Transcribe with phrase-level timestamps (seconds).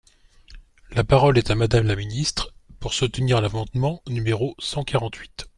[0.89, 5.45] La parole est à Madame la ministre, pour soutenir l’amendement numéro cent quarante-huit.